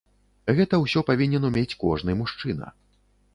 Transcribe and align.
Гэта 0.59 0.79
ўсё 0.85 1.03
павінен 1.09 1.45
умець 1.51 1.77
кожны 1.85 2.17
мужчына. 2.23 2.73